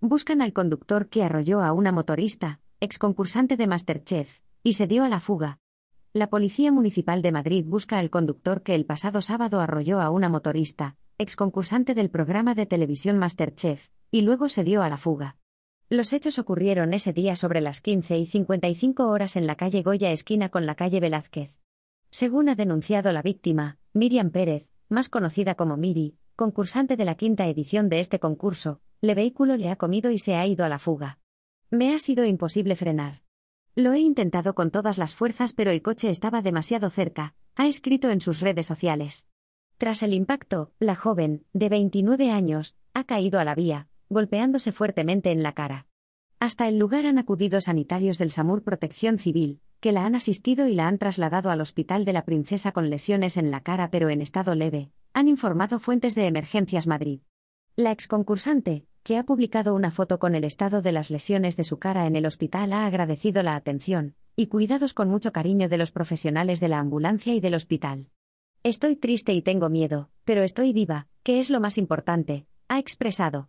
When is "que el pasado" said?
8.62-9.22